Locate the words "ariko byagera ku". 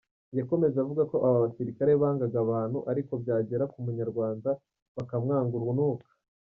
2.91-3.77